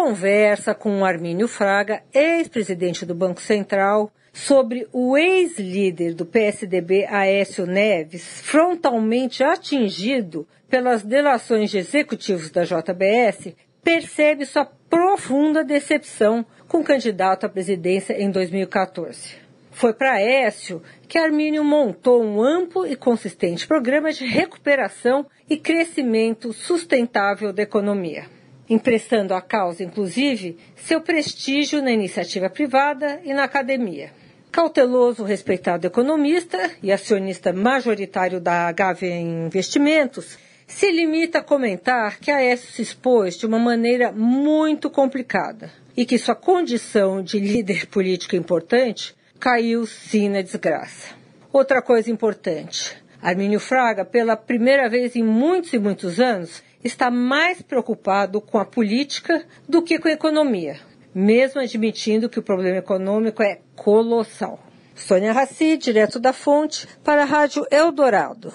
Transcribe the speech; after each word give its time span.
conversa 0.00 0.76
com 0.76 1.04
Armínio 1.04 1.48
Fraga, 1.48 2.04
ex-presidente 2.14 3.04
do 3.04 3.16
Banco 3.16 3.40
Central, 3.40 4.12
sobre 4.32 4.86
o 4.92 5.18
ex-líder 5.18 6.14
do 6.14 6.24
PSDB, 6.24 7.04
Aécio 7.06 7.66
Neves, 7.66 8.40
frontalmente 8.42 9.42
atingido 9.42 10.46
pelas 10.68 11.02
delações 11.02 11.68
de 11.68 11.78
executivos 11.78 12.48
da 12.48 12.62
JBS, 12.62 13.56
percebe 13.82 14.46
sua 14.46 14.64
profunda 14.88 15.64
decepção 15.64 16.46
com 16.68 16.78
o 16.78 16.84
candidato 16.84 17.44
à 17.44 17.48
presidência 17.48 18.22
em 18.22 18.30
2014. 18.30 19.34
Foi 19.72 19.92
para 19.92 20.12
Aécio 20.12 20.80
que 21.08 21.18
Armínio 21.18 21.64
montou 21.64 22.22
um 22.22 22.40
amplo 22.40 22.86
e 22.86 22.94
consistente 22.94 23.66
programa 23.66 24.12
de 24.12 24.24
recuperação 24.24 25.26
e 25.50 25.56
crescimento 25.56 26.52
sustentável 26.52 27.52
da 27.52 27.64
economia, 27.64 28.37
emprestando 28.68 29.34
à 29.34 29.40
causa, 29.40 29.82
inclusive, 29.82 30.58
seu 30.76 31.00
prestígio 31.00 31.82
na 31.82 31.90
iniciativa 31.90 32.50
privada 32.50 33.20
e 33.24 33.32
na 33.32 33.44
academia. 33.44 34.12
Cauteloso, 34.50 35.24
respeitado 35.24 35.86
economista 35.86 36.70
e 36.82 36.90
acionista 36.90 37.52
majoritário 37.52 38.40
da 38.40 38.72
HV 38.72 39.06
Investimentos, 39.46 40.38
se 40.66 40.90
limita 40.90 41.38
a 41.38 41.42
comentar 41.42 42.18
que 42.18 42.30
Aécio 42.30 42.72
se 42.72 42.82
expôs 42.82 43.36
de 43.38 43.46
uma 43.46 43.58
maneira 43.58 44.12
muito 44.12 44.90
complicada 44.90 45.70
e 45.96 46.04
que 46.04 46.18
sua 46.18 46.34
condição 46.34 47.22
de 47.22 47.40
líder 47.40 47.86
político 47.86 48.36
importante 48.36 49.16
caiu 49.40 49.86
sim 49.86 50.28
na 50.28 50.42
desgraça. 50.42 51.16
Outra 51.52 51.80
coisa 51.80 52.10
importante: 52.10 52.96
Armínio 53.20 53.58
Fraga, 53.58 54.04
pela 54.04 54.36
primeira 54.36 54.88
vez 54.88 55.16
em 55.16 55.22
muitos 55.22 55.72
e 55.72 55.78
muitos 55.78 56.20
anos, 56.20 56.62
está 56.82 57.10
mais 57.10 57.60
preocupado 57.60 58.40
com 58.40 58.58
a 58.58 58.64
política 58.64 59.44
do 59.68 59.82
que 59.82 59.98
com 59.98 60.08
a 60.08 60.12
economia, 60.12 60.78
mesmo 61.14 61.60
admitindo 61.60 62.28
que 62.28 62.38
o 62.38 62.42
problema 62.42 62.78
econômico 62.78 63.42
é 63.42 63.60
colossal. 63.74 64.60
Sônia 64.94 65.32
Raci, 65.32 65.76
direto 65.76 66.18
da 66.18 66.32
fonte, 66.32 66.88
para 67.04 67.22
a 67.22 67.26
Rádio 67.26 67.66
Eldorado. 67.70 68.52